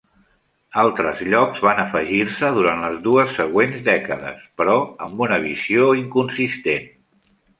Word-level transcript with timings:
Altres 0.83 1.19
llocs 1.33 1.59
van 1.65 1.81
afegir-se 1.83 2.49
durant 2.55 2.81
les 2.85 2.95
dues 3.03 3.35
següents 3.41 3.83
dècades, 3.89 4.41
però 4.61 4.77
amb 5.09 5.21
una 5.29 5.39
visió 5.47 5.93
inconsistent. 6.03 6.91